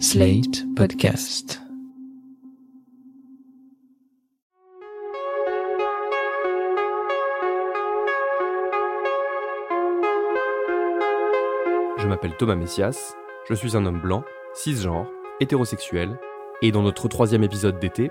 [0.00, 1.60] Slate Podcast.
[11.96, 13.14] Je m'appelle Thomas Messias,
[13.48, 15.06] je suis un homme blanc, cisgenre,
[15.40, 16.18] hétérosexuel,
[16.60, 18.10] et dans notre troisième épisode d'été,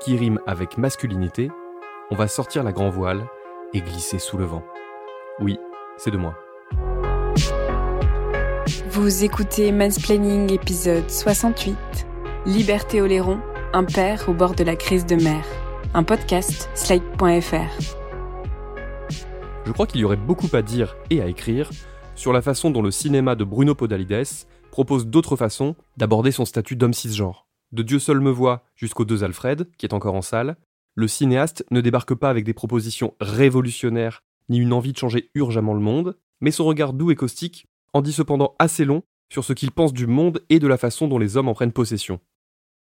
[0.00, 1.50] qui rime avec masculinité,
[2.10, 3.26] on va sortir la grand voile
[3.72, 4.64] et glisser sous le vent.
[5.38, 5.58] Oui,
[5.96, 6.34] c'est de moi.
[9.00, 11.74] Vous écoutez Mansplaining épisode 68.
[12.44, 13.40] Liberté Oléron,
[13.72, 15.42] un père au bord de la crise de mer.
[15.94, 17.80] Un podcast, slide.fr.
[19.64, 21.70] Je crois qu'il y aurait beaucoup à dire et à écrire
[22.14, 26.76] sur la façon dont le cinéma de Bruno Podalides propose d'autres façons d'aborder son statut
[26.76, 27.46] d'homme cisgenre.
[27.72, 30.58] De Dieu seul me voit jusqu'aux deux Alfred, qui est encore en salle,
[30.94, 35.72] le cinéaste ne débarque pas avec des propositions révolutionnaires ni une envie de changer urgemment
[35.72, 39.52] le monde, mais son regard doux et caustique en dit cependant assez long sur ce
[39.52, 42.20] qu'il pense du monde et de la façon dont les hommes en prennent possession.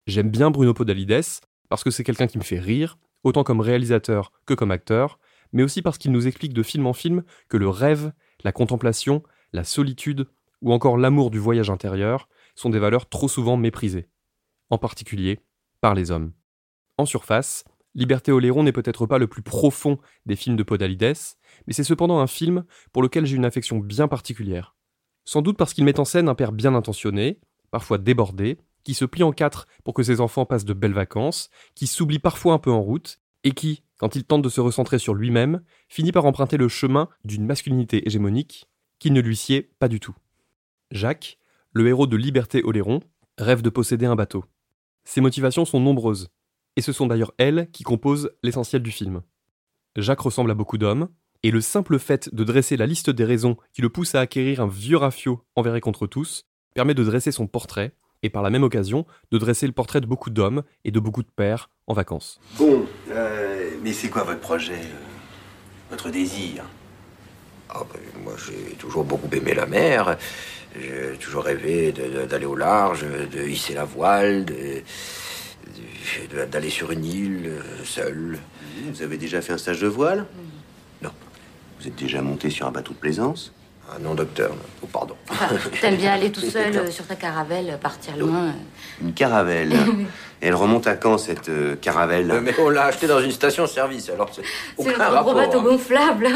[0.06, 4.32] J'aime bien Bruno Podalides parce que c'est quelqu'un qui me fait rire, autant comme réalisateur
[4.46, 5.18] que comme acteur,
[5.52, 9.22] mais aussi parce qu'il nous explique de film en film que le rêve, la contemplation,
[9.52, 10.26] la solitude
[10.60, 14.08] ou encore l'amour du voyage intérieur sont des valeurs trop souvent méprisées,
[14.70, 15.40] en particulier
[15.80, 16.32] par les hommes.
[16.98, 21.72] En surface, Liberté Oléron n'est peut-être pas le plus profond des films de Podalides, mais
[21.72, 24.73] c'est cependant un film pour lequel j'ai une affection bien particulière.
[25.24, 29.04] Sans doute parce qu'il met en scène un père bien intentionné, parfois débordé, qui se
[29.04, 32.58] plie en quatre pour que ses enfants passent de belles vacances, qui s'oublie parfois un
[32.58, 36.26] peu en route, et qui, quand il tente de se recentrer sur lui-même, finit par
[36.26, 40.14] emprunter le chemin d'une masculinité hégémonique qui ne lui sied pas du tout.
[40.90, 41.38] Jacques,
[41.72, 43.00] le héros de Liberté Oléron,
[43.38, 44.44] rêve de posséder un bateau.
[45.04, 46.30] Ses motivations sont nombreuses,
[46.76, 49.22] et ce sont d'ailleurs elles qui composent l'essentiel du film.
[49.96, 51.08] Jacques ressemble à beaucoup d'hommes,
[51.44, 54.60] et le simple fait de dresser la liste des raisons qui le poussent à acquérir
[54.60, 57.92] un vieux rafio envers et contre tous permet de dresser son portrait,
[58.22, 61.22] et par la même occasion de dresser le portrait de beaucoup d'hommes et de beaucoup
[61.22, 62.40] de pères en vacances.
[62.58, 66.64] Bon, euh, mais c'est quoi votre projet euh, Votre désir?
[67.68, 70.16] Ah, ben, moi, j'ai toujours beaucoup aimé la mer.
[70.80, 74.46] J'ai toujours rêvé d'aller au large, de hisser la voile,
[76.50, 78.38] d'aller sur une île euh, seul.
[78.90, 80.26] Vous avez déjà fait un stage de voile?
[81.80, 83.52] Vous êtes déjà monté sur un bateau de plaisance
[83.90, 84.54] Ah non, docteur.
[84.82, 85.14] Oh, pardon.
[85.80, 88.54] T'aimes bien aller tout seul euh, sur ta caravelle, partir loin.
[89.02, 89.74] Une caravelle.
[90.40, 94.10] Elle remonte à quand cette euh, caravelle Euh, mais on l'a acheté dans une station-service,
[94.10, 95.34] alors c'est C'est aucun un gros rapport.
[95.34, 95.64] bateau hein.
[95.64, 96.28] gonflable.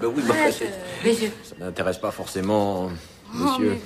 [0.00, 0.68] Ben oui, bah, c'est- euh,
[1.04, 2.88] mais je- ça n'intéresse pas forcément,
[3.34, 3.70] Oh, monsieur.
[3.70, 3.78] mais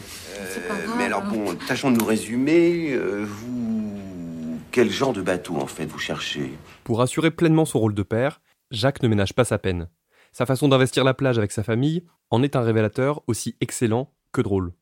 [0.53, 1.31] c'est pas Euh, grave, Mais alors hein.
[1.33, 2.91] bon, tâchons de nous résumer.
[2.93, 4.59] euh, vous...
[4.72, 6.53] Quel genre de bateau en fait vous cherchez?
[6.84, 8.41] Pour assurer pleinement son rôle de père,
[8.71, 9.89] Jacques ne ménage pas sa peine.
[10.36, 14.42] Sa façon d'investir la plage avec sa famille en est un révélateur aussi excellent que
[14.42, 14.74] drôle.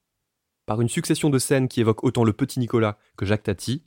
[0.66, 3.84] Par une succession de scènes qui évoquent autant le petit Nicolas que Jacques Tati,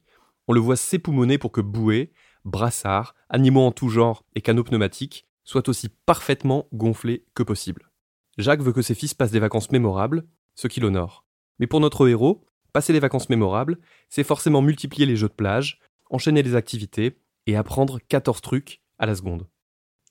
[0.48, 2.14] on le voit s'époumoner pour que bouées,
[2.46, 7.92] brassards, animaux en tout genre et canaux pneumatiques soient aussi parfaitement gonflés que possible.
[8.38, 11.26] Jacques veut que ses fils passent des vacances mémorables, ce qui l'honore.
[11.60, 15.82] Mais pour notre héros, passer les vacances mémorables, c'est forcément multiplier les jeux de plage,
[16.10, 19.48] enchaîner les activités et apprendre 14 trucs à la seconde.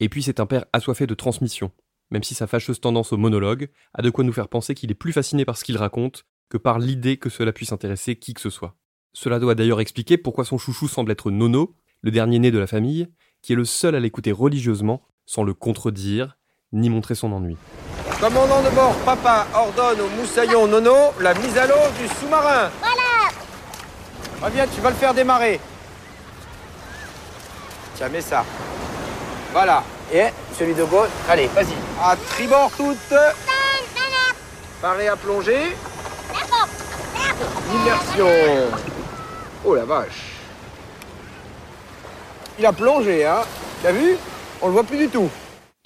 [0.01, 1.71] Et puis c'est un père assoiffé de transmission,
[2.11, 4.95] même si sa fâcheuse tendance au monologue a de quoi nous faire penser qu'il est
[4.95, 8.41] plus fasciné par ce qu'il raconte que par l'idée que cela puisse intéresser qui que
[8.41, 8.77] ce soit.
[9.13, 12.67] Cela doit d'ailleurs expliquer pourquoi son chouchou semble être Nono, le dernier né de la
[12.67, 13.09] famille,
[13.43, 16.37] qui est le seul à l'écouter religieusement, sans le contredire,
[16.73, 17.57] ni montrer son ennui.
[18.21, 22.71] Commandant de bord, papa ordonne au moussaillon Nono la mise à l'eau du sous-marin.
[22.81, 23.07] Voilà
[24.43, 25.61] Reviens, tu vas le faire démarrer.
[27.95, 28.45] Tiens, mets ça.
[29.57, 29.83] Voilà.
[30.13, 31.73] Et celui de gauche, allez, vas-y.
[31.99, 33.19] À tribord toutes.
[34.83, 35.75] Parez à plonger.
[37.75, 38.29] Immersion.
[39.65, 40.43] Oh la vache.
[42.59, 43.45] Il a plongé, hein
[43.83, 44.19] T'as vu?
[44.61, 45.31] On le voit plus du tout.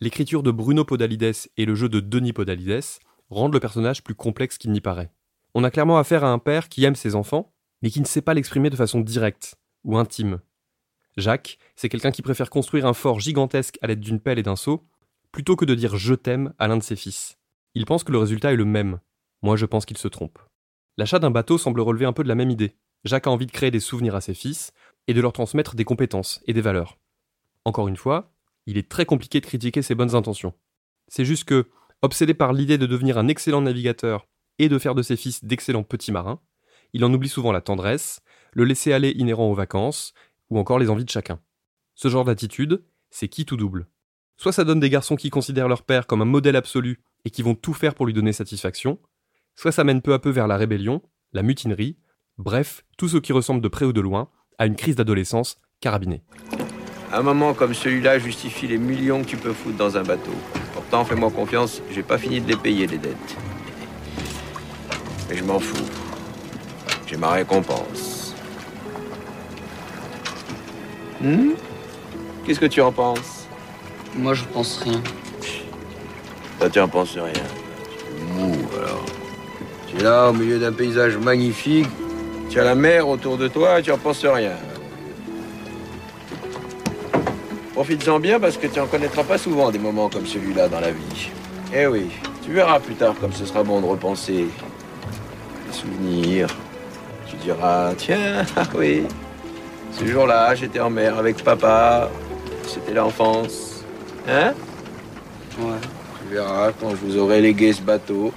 [0.00, 2.82] L'écriture de Bruno Podalides et le jeu de Denis Podalides
[3.28, 5.12] rendent le personnage plus complexe qu'il n'y paraît.
[5.54, 7.52] On a clairement affaire à un père qui aime ses enfants,
[7.82, 10.40] mais qui ne sait pas l'exprimer de façon directe ou intime.
[11.16, 14.56] Jacques, c'est quelqu'un qui préfère construire un fort gigantesque à l'aide d'une pelle et d'un
[14.56, 14.86] seau,
[15.32, 17.38] plutôt que de dire je t'aime à l'un de ses fils.
[17.74, 19.00] Il pense que le résultat est le même.
[19.42, 20.38] Moi, je pense qu'il se trompe.
[20.96, 22.76] L'achat d'un bateau semble relever un peu de la même idée.
[23.04, 24.72] Jacques a envie de créer des souvenirs à ses fils
[25.06, 26.98] et de leur transmettre des compétences et des valeurs.
[27.64, 28.32] Encore une fois,
[28.66, 30.54] il est très compliqué de critiquer ses bonnes intentions.
[31.08, 31.68] C'est juste que,
[32.02, 34.26] obsédé par l'idée de devenir un excellent navigateur
[34.58, 36.40] et de faire de ses fils d'excellents petits marins,
[36.92, 38.20] il en oublie souvent la tendresse,
[38.52, 40.12] le laisser-aller inhérent aux vacances,
[40.50, 41.40] ou encore les envies de chacun.
[41.94, 43.86] Ce genre d'attitude, c'est qui tout double.
[44.36, 47.42] Soit ça donne des garçons qui considèrent leur père comme un modèle absolu et qui
[47.42, 48.98] vont tout faire pour lui donner satisfaction,
[49.54, 51.02] soit ça mène peu à peu vers la rébellion
[51.32, 51.96] la mutinerie,
[52.38, 56.22] bref, tout ce qui ressemble de près ou de loin à une crise d'adolescence carabinée.
[57.12, 60.34] Un moment comme celui-là justifie les millions que tu peux foutre dans un bateau.
[60.74, 63.36] Pourtant, fais-moi confiance, j'ai pas fini de les payer, les dettes.
[65.28, 65.88] Mais je m'en fous.
[67.06, 68.19] J'ai ma récompense.
[71.20, 71.50] Hmm
[72.44, 73.46] Qu'est-ce que tu en penses?
[74.16, 75.02] Moi, je pense rien.
[76.58, 77.32] Toi, tu en penses rien.
[77.32, 79.04] Tu es mou, alors.
[79.86, 81.86] Tu es là, au milieu d'un paysage magnifique.
[82.48, 84.56] Tu as la mer autour de toi et tu en penses rien.
[87.74, 90.90] Profites-en bien parce que tu en connaîtras pas souvent des moments comme celui-là dans la
[90.90, 91.30] vie.
[91.72, 92.06] Eh oui,
[92.42, 94.46] tu verras plus tard comme ce sera bon de repenser.
[95.66, 96.48] Les souvenirs.
[97.28, 99.04] Tu diras, tiens, ah oui,
[99.92, 102.10] ce jour-là, j'étais en mer avec papa.
[102.66, 103.84] C'était l'enfance.
[104.28, 104.54] Hein?
[105.58, 105.78] Ouais.
[106.20, 108.32] Tu verras quand je vous aurai légué ce bateau,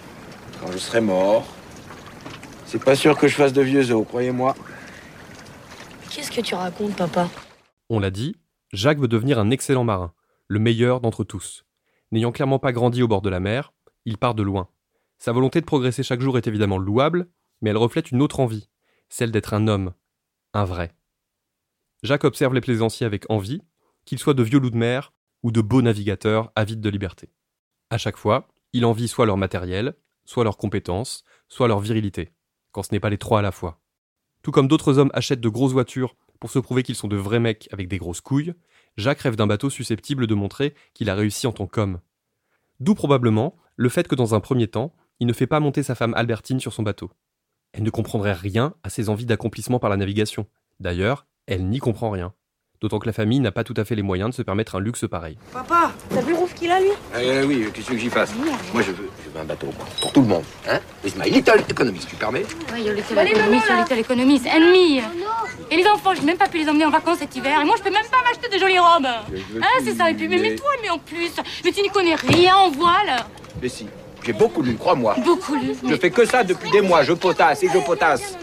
[0.59, 1.45] quand je serai mort.
[2.65, 4.55] C'est pas sûr que je fasse de vieux os, croyez-moi.
[6.09, 7.29] Qu'est-ce que tu racontes, papa?
[7.89, 8.35] On l'a dit,
[8.71, 10.13] Jacques veut devenir un excellent marin,
[10.47, 11.65] le meilleur d'entre tous.
[12.11, 13.73] N'ayant clairement pas grandi au bord de la mer,
[14.05, 14.67] il part de loin.
[15.19, 17.27] Sa volonté de progresser chaque jour est évidemment louable,
[17.61, 18.69] mais elle reflète une autre envie,
[19.09, 19.94] celle d'être un homme,
[20.53, 20.91] un vrai.
[22.03, 23.61] Jacques observe les plaisanciers avec envie,
[24.05, 27.29] qu'ils soient de vieux loups de mer ou de beaux navigateurs avides de liberté.
[27.89, 29.95] À chaque fois, il envie soit leur matériel,
[30.25, 32.31] soit leurs compétences, soit leur virilité,
[32.71, 33.79] quand ce n'est pas les trois à la fois.
[34.41, 37.39] Tout comme d'autres hommes achètent de grosses voitures pour se prouver qu'ils sont de vrais
[37.39, 38.53] mecs avec des grosses couilles,
[38.97, 42.01] Jacques rêve d'un bateau susceptible de montrer qu'il a réussi en tant qu'homme.
[42.79, 45.95] D'où probablement le fait que dans un premier temps, il ne fait pas monter sa
[45.95, 47.11] femme Albertine sur son bateau.
[47.71, 50.47] Elle ne comprendrait rien à ses envies d'accomplissement par la navigation.
[50.79, 52.34] D'ailleurs, elle n'y comprend rien.
[52.81, 54.81] D'autant que la famille n'a pas tout à fait les moyens de se permettre un
[54.81, 55.38] luxe pareil.
[55.54, 56.90] Papa T'as vu le rouf qu'il a, lui?
[57.18, 58.34] Eh oui, qu'est-ce que j'y fasse?
[58.74, 60.44] Moi, je veux, je veux un bateau, moi, pour tout le monde.
[60.69, 60.80] Hein?
[61.06, 62.44] It's my little economy, tu permets
[62.74, 65.00] Ouais, yo, little economy sur little economy, c'est ennemi.
[65.72, 67.62] Et les enfants, j'ai même pas pu les emmener en vacances cet hiver.
[67.62, 69.07] Et moi, je peux même pas m'acheter de jolies robes.
[69.62, 70.12] Ah, c'est ça.
[70.12, 71.31] Et puis, mais, mais toi, mais en plus,
[71.63, 73.16] mais tu n'y connais rien en voile.
[73.62, 73.88] Mais si,
[74.25, 75.16] j'ai beaucoup lu, crois-moi.
[75.24, 75.74] Beaucoup lu.
[75.88, 78.38] Je fais que ça depuis des mois, je potasse et je potasse.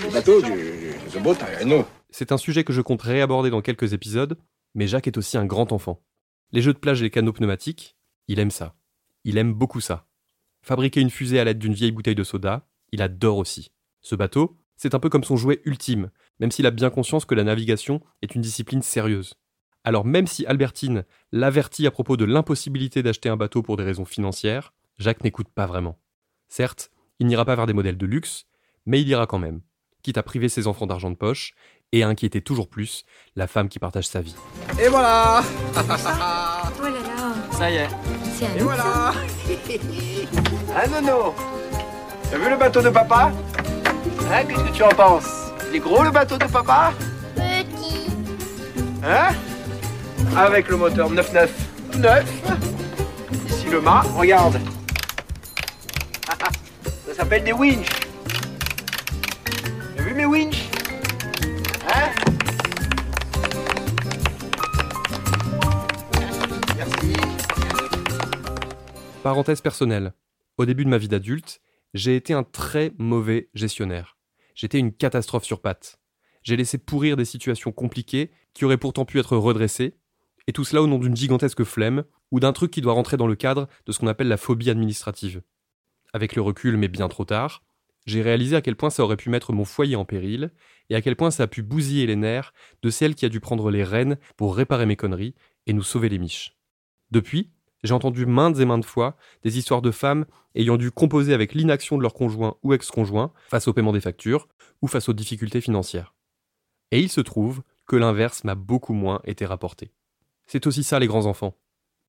[0.00, 1.84] Le bateau, je, je, je botte, non.
[2.12, 4.38] C'est un sujet que je compte réaborder dans quelques épisodes,
[4.74, 6.02] mais Jacques est aussi un grand enfant.
[6.52, 7.96] Les jeux de plage et les canaux pneumatiques,
[8.28, 8.74] il aime ça.
[9.24, 10.06] Il aime beaucoup ça.
[10.62, 13.70] Fabriquer une fusée à l'aide d'une vieille bouteille de soda, il adore aussi.
[14.00, 17.34] Ce bateau, c'est un peu comme son jouet ultime, même s'il a bien conscience que
[17.34, 19.34] la navigation est une discipline sérieuse.
[19.84, 24.04] Alors même si Albertine l'avertit à propos de l'impossibilité d'acheter un bateau pour des raisons
[24.04, 25.98] financières, Jacques n'écoute pas vraiment.
[26.48, 28.46] Certes, il n'ira pas vers des modèles de luxe,
[28.86, 29.60] mais il ira quand même,
[30.02, 31.52] quitte à priver ses enfants d'argent de poche
[31.92, 33.04] et à inquiéter toujours plus
[33.36, 34.34] la femme qui partage sa vie.
[34.82, 35.42] Et voilà
[35.76, 37.34] Oh là là.
[37.52, 37.88] Ça y est.
[38.38, 39.12] C'est Et voilà
[40.74, 41.34] Ah Nono
[42.30, 43.32] T'as vu le bateau de papa?
[44.32, 45.28] Hein, qu'est-ce que tu en penses?
[45.70, 46.92] Il est gros le bateau de papa?
[47.34, 48.06] Petit.
[49.04, 49.34] Hein?
[50.36, 51.48] Avec le moteur 9.9.
[51.98, 52.24] 9
[53.48, 54.60] Ici le mât, regarde.
[57.08, 57.88] Ça s'appelle des winches.
[69.30, 70.12] Parenthèse personnelle.
[70.58, 71.60] Au début de ma vie d'adulte,
[71.94, 74.18] j'ai été un très mauvais gestionnaire.
[74.56, 76.00] J'étais une catastrophe sur pattes.
[76.42, 79.94] J'ai laissé pourrir des situations compliquées qui auraient pourtant pu être redressées,
[80.48, 83.28] et tout cela au nom d'une gigantesque flemme ou d'un truc qui doit rentrer dans
[83.28, 85.42] le cadre de ce qu'on appelle la phobie administrative.
[86.12, 87.62] Avec le recul, mais bien trop tard,
[88.06, 90.50] j'ai réalisé à quel point ça aurait pu mettre mon foyer en péril,
[90.88, 93.38] et à quel point ça a pu bousiller les nerfs de celle qui a dû
[93.38, 95.36] prendre les rênes pour réparer mes conneries
[95.68, 96.56] et nous sauver les miches.
[97.12, 101.54] Depuis, j'ai entendu maintes et maintes fois des histoires de femmes ayant dû composer avec
[101.54, 104.48] l'inaction de leur conjoint ou ex-conjoint face au paiement des factures
[104.82, 106.14] ou face aux difficultés financières.
[106.90, 109.92] Et il se trouve que l'inverse m'a beaucoup moins été rapporté.
[110.46, 111.56] C'est aussi ça les grands enfants.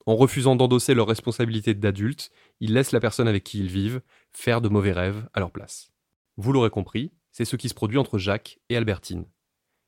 [0.06, 4.02] En refusant d'endosser leurs responsabilités d'adultes, ils laissent la personne avec qui ils vivent
[4.32, 5.92] faire de mauvais rêves à leur place.
[6.38, 9.26] Vous l'aurez compris, c'est ce qui se produit entre Jacques et Albertine.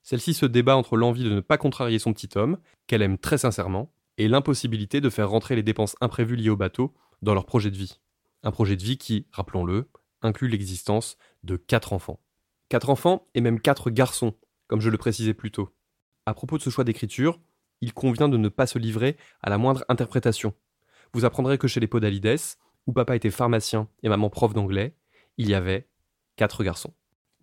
[0.04, 3.38] Celle-ci se débat entre l'envie de ne pas contrarier son petit homme, qu'elle aime très
[3.38, 7.72] sincèrement, et l'impossibilité de faire rentrer les dépenses imprévues liées au bateau dans leur projet
[7.72, 8.00] de vie.
[8.44, 9.90] Un projet de vie qui, rappelons-le,
[10.22, 12.20] inclut l'existence de quatre enfants.
[12.70, 14.36] Quatre enfants et même quatre garçons,
[14.68, 15.70] comme je le précisais plus tôt.
[16.26, 17.40] À propos de ce choix d'écriture,
[17.82, 20.54] il convient de ne pas se livrer à la moindre interprétation.
[21.14, 22.40] Vous apprendrez que chez les Podalides,
[22.88, 24.96] où papa était pharmacien et maman prof d'anglais,
[25.38, 25.88] il y avait
[26.36, 26.94] quatre garçons.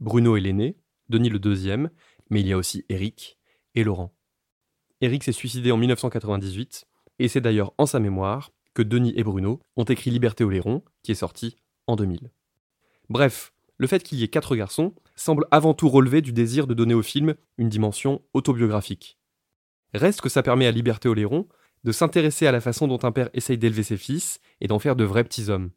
[0.01, 0.77] Bruno est l'aîné,
[1.09, 1.91] Denis le deuxième,
[2.31, 3.39] mais il y a aussi Eric
[3.75, 4.15] et Laurent.
[5.01, 6.87] Eric s'est suicidé en 1998,
[7.19, 11.13] et c'est d'ailleurs en sa mémoire que Denis et Bruno ont écrit Liberté Oléron, qui
[11.13, 12.31] est sorti en 2000.
[13.09, 16.75] Bref, le fait qu'il y ait quatre garçons semble avant tout relever du désir de
[16.75, 19.19] donner au film une dimension autobiographique.
[19.95, 21.49] Reste que ça permet à Liberté Oléron
[21.83, 24.97] de s'intéresser à la façon dont un père essaye d'élever ses fils et d'en faire
[24.97, 25.71] de vrais petits hommes.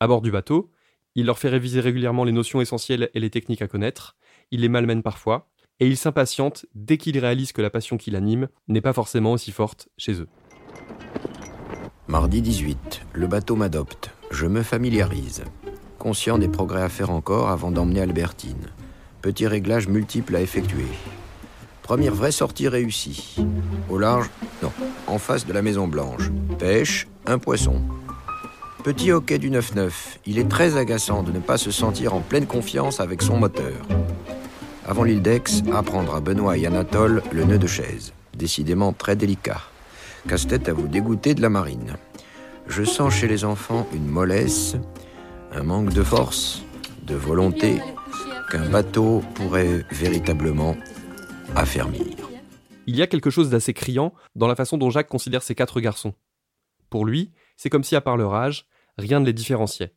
[0.00, 0.70] À bord du bateau,
[1.14, 4.16] il leur fait réviser régulièrement les notions essentielles et les techniques à connaître,
[4.50, 8.48] il les malmène parfois, et il s'impatiente dès qu'il réalise que la passion qui l'anime
[8.68, 10.28] n'est pas forcément aussi forte chez eux.
[12.08, 14.10] Mardi 18, le bateau m'adopte.
[14.30, 15.44] Je me familiarise.
[15.98, 18.68] Conscient des progrès à faire encore avant d'emmener Albertine.
[19.22, 20.86] Petits réglages multiples à effectuer.
[21.82, 23.36] Première vraie sortie réussie.
[23.90, 24.30] Au large,
[24.62, 24.72] non,
[25.06, 26.30] en face de la Maison Blanche.
[26.58, 27.82] Pêche, un poisson.
[28.84, 29.90] Petit hockey du 9-9.
[30.26, 33.74] Il est très agaçant de ne pas se sentir en pleine confiance avec son moteur.
[34.88, 35.42] Avant l'île d'Aix,
[35.74, 38.12] apprendre à Benoît et Anatole le nœud de chaise.
[38.34, 39.60] Décidément très délicat.
[40.28, 41.96] Casse-tête à vous dégoûter de la marine.
[42.68, 44.76] Je sens chez les enfants une mollesse,
[45.50, 46.62] un manque de force,
[47.02, 47.80] de volonté
[48.48, 50.76] qu'un bateau pourrait véritablement
[51.56, 52.06] affermir.
[52.86, 55.80] Il y a quelque chose d'assez criant dans la façon dont Jacques considère ses quatre
[55.80, 56.14] garçons.
[56.90, 59.96] Pour lui, c'est comme si à part leur âge, rien ne les différenciait.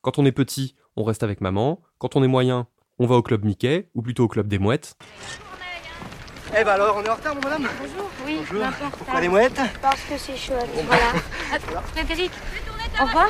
[0.00, 3.22] Quand on est petit, on reste avec maman, quand on est moyen, on va au
[3.22, 4.96] club Mickey, ou plutôt au club des mouettes.
[6.56, 8.10] Eh ben alors, on est en retard, mon madame Bonjour.
[8.24, 8.66] Oui, Bonjour.
[8.96, 10.68] Pourquoi les mouettes Parce que c'est chouette.
[10.86, 11.06] Voilà.
[11.52, 12.30] Attends, Frédéric,
[13.00, 13.28] au revoir.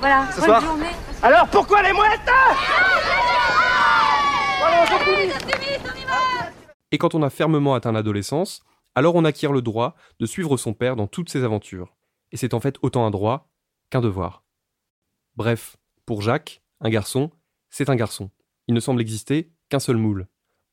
[0.00, 0.60] Voilà, Ce bonne soir.
[0.62, 0.90] journée.
[1.22, 2.20] Alors, pourquoi les mouettes
[4.58, 4.86] Voilà.
[6.90, 8.62] Et quand on a fermement atteint l'adolescence,
[8.96, 11.94] alors on acquiert le droit de suivre son père dans toutes ses aventures.
[12.32, 13.48] Et c'est en fait autant un droit
[13.90, 14.42] qu'un devoir.
[15.36, 15.76] Bref,
[16.06, 17.30] pour Jacques, un garçon,
[17.68, 18.30] c'est un garçon.
[18.70, 20.28] Il ne semble exister qu'un seul moule.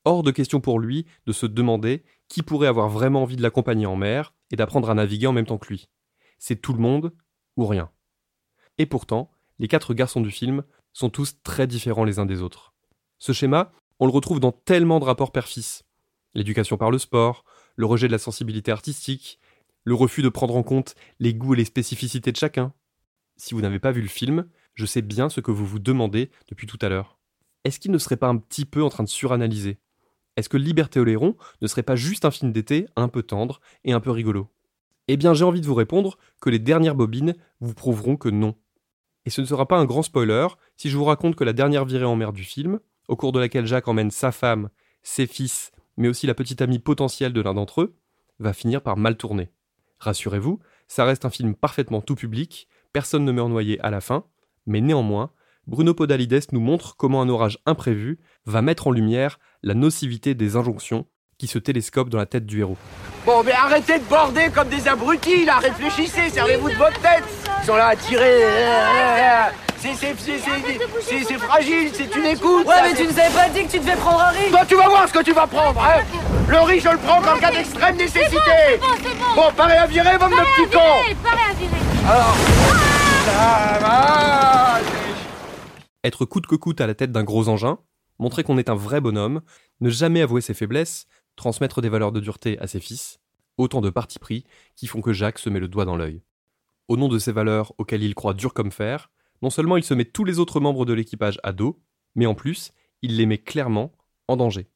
[0.05, 3.87] Hors de question pour lui de se demander qui pourrait avoir vraiment envie de l'accompagner
[3.87, 5.89] en mer et d'apprendre à naviguer en même temps que lui.
[6.37, 7.11] C'est tout le monde
[7.55, 7.89] ou rien.
[8.77, 10.63] Et pourtant, les quatre garçons du film
[10.93, 12.75] sont tous très différents les uns des autres.
[13.17, 15.83] Ce schéma, on le retrouve dans tellement de rapports père-fils.
[16.35, 17.45] L'éducation par le sport,
[17.77, 19.39] le rejet de la sensibilité artistique,
[19.85, 22.73] le refus de prendre en compte les goûts et les spécificités de chacun.
[23.37, 26.29] Si vous n'avez pas vu le film, je sais bien ce que vous vous demandez
[26.47, 27.16] depuis tout à l'heure.
[27.67, 29.77] Est-ce qu'il ne serait pas un petit peu en train de suranalyser?
[30.37, 33.91] Est-ce que Liberté Oléron ne serait pas juste un film d'été un peu tendre et
[33.91, 34.47] un peu rigolo?
[35.09, 38.55] Eh bien, j'ai envie de vous répondre que les dernières bobines vous prouveront que non.
[39.25, 40.47] Et ce ne sera pas un grand spoiler
[40.77, 43.39] si je vous raconte que la dernière virée en mer du film, au cours de
[43.41, 44.69] laquelle Jacques emmène sa femme,
[45.03, 47.97] ses fils, mais aussi la petite amie potentielle de l'un d'entre eux,
[48.39, 49.49] va finir par mal tourner.
[49.99, 54.23] Rassurez-vous, ça reste un film parfaitement tout public, personne ne meurt noyé à la fin,
[54.65, 55.31] mais néanmoins,
[55.67, 60.55] Bruno Podalides nous montre comment un orage imprévu va mettre en lumière la nocivité des
[60.55, 61.05] injonctions
[61.37, 62.77] qui se télescopent dans la tête du héros.
[63.25, 65.57] Bon, mais arrêtez de border comme des abrutis, là.
[65.59, 67.23] Réfléchissez, servez-vous de votre tête.
[67.61, 68.43] Ils sont là à tirer.
[69.77, 72.65] C'est c'est- c'est- c'est- c'est- c'est fragile, c'est une écoute.
[72.65, 74.49] Ouais, mais tu nous avais pas dit que tu devais prendre un riz.
[74.49, 76.01] Toi, tu vas voir ce que tu vas prendre, hein.
[76.49, 78.37] Le riz, je le prends en cas d'extrême nécessité.
[78.79, 79.35] Bon, c'est bon.
[79.35, 80.79] Bon, paré à virer, petits cons.
[81.03, 82.09] virer, parez à virer.
[82.09, 82.35] Alors,
[83.25, 84.26] ça va
[86.03, 87.79] Être coûte que coûte à la tête d'un gros engin,
[88.19, 89.41] montrer qu'on est un vrai bonhomme,
[89.81, 93.19] ne jamais avouer ses faiblesses, transmettre des valeurs de dureté à ses fils,
[93.57, 96.21] autant de partis pris qui font que Jacques se met le doigt dans l'œil.
[96.87, 99.09] Au nom de ces valeurs auxquelles il croit dur comme fer,
[99.41, 101.79] non seulement il se met tous les autres membres de l'équipage à dos,
[102.15, 103.91] mais en plus, il les met clairement
[104.27, 104.69] en danger.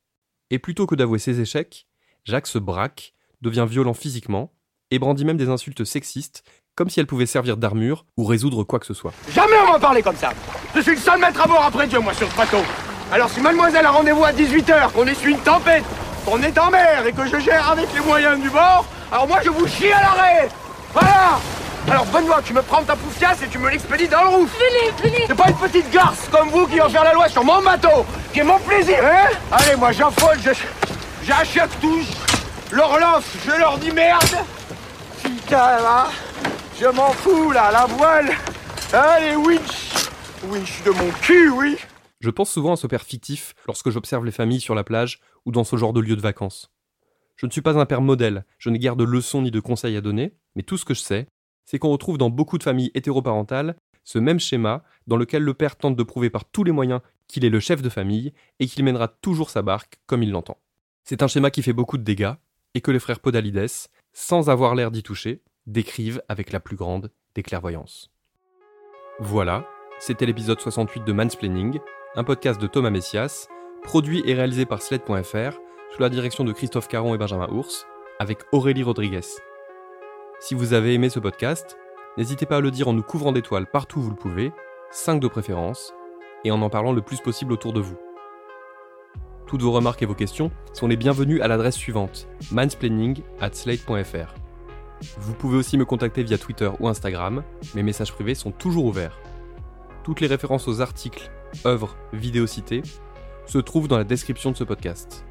[0.50, 1.88] Et plutôt que d'avouer ses échecs,
[2.25, 4.54] Jacques se braque, devient violent physiquement,
[4.92, 6.44] et brandit même des insultes sexistes,
[6.75, 9.13] comme si elles pouvaient servir d'armure ou résoudre quoi que ce soit.
[9.34, 10.34] Jamais on va parler comme ça
[10.74, 12.63] Je suis le seul maître à bord après Dieu, moi, sur ce bateau.
[13.12, 15.84] Alors si mademoiselle a rendez-vous à 18h, qu'on essuie une tempête,
[16.25, 19.40] qu'on est en mer et que je gère avec les moyens du bord, alors moi
[19.44, 20.50] je vous chie à l'arrêt.
[20.94, 21.40] Voilà.
[21.90, 24.50] Alors Benoît, tu me prends ta poufiasse et tu me l'expédies dans le rouf.
[24.58, 25.25] Venez, venez.
[25.28, 28.06] C'est pas une petite garce comme vous qui va faire la loi sur mon bateau,
[28.32, 29.36] qui est mon plaisir, hein.
[29.51, 30.51] Allez, moi j'affole, je...
[31.25, 32.00] j'achète tout,
[32.70, 34.38] je leur lance, je leur dis merde.
[35.22, 36.08] Putain, là
[36.80, 38.32] Je m'en fous, là, la voile.
[38.94, 40.11] Allez, winch
[40.50, 41.77] Winch de mon cul, oui
[42.19, 45.51] Je pense souvent à ce père fictif lorsque j'observe les familles sur la plage ou
[45.51, 46.71] dans ce genre de lieu de vacances.
[47.36, 49.95] Je ne suis pas un père modèle, je n'ai guère de leçons ni de conseils
[49.95, 51.27] à donner, mais tout ce que je sais,
[51.65, 55.75] c'est qu'on retrouve dans beaucoup de familles hétéroparentales ce même schéma dans lequel le père
[55.75, 58.83] tente de prouver par tous les moyens qu'il est le chef de famille et qu'il
[58.83, 60.57] mènera toujours sa barque comme il l'entend.
[61.03, 62.33] C'est un schéma qui fait beaucoup de dégâts
[62.74, 63.67] et que les frères Podalides,
[64.12, 67.43] sans avoir l'air d'y toucher, décrivent avec la plus grande des.
[69.19, 69.67] Voilà,
[70.01, 71.79] c'était l'épisode 68 de Mansplaining,
[72.15, 73.48] un podcast de Thomas Messias,
[73.84, 75.60] produit et réalisé par Sled.fr
[75.93, 77.86] sous la direction de Christophe Caron et Benjamin Ours,
[78.17, 79.22] avec Aurélie Rodriguez.
[80.39, 81.77] Si vous avez aimé ce podcast,
[82.17, 84.51] n'hésitez pas à le dire en nous couvrant d'étoiles partout où vous le pouvez,
[84.89, 85.93] 5 de préférence,
[86.46, 87.98] et en en parlant le plus possible autour de vous.
[89.46, 93.51] Toutes vos remarques et vos questions sont les bienvenues à l'adresse suivante mansplaining at.
[95.20, 97.43] Vous pouvez aussi me contacter via Twitter ou Instagram,
[97.75, 99.20] mes messages privés sont toujours ouverts.
[100.03, 101.31] Toutes les références aux articles,
[101.65, 102.81] œuvres, vidéos citées
[103.46, 105.25] se trouvent dans la description de ce podcast.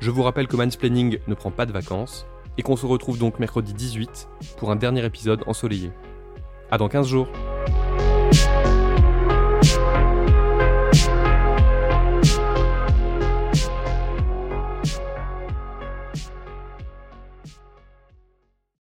[0.00, 3.38] Je vous rappelle que Mansplaining ne prend pas de vacances et qu'on se retrouve donc
[3.38, 5.90] mercredi 18 pour un dernier épisode ensoleillé.
[6.70, 7.28] À dans 15 jours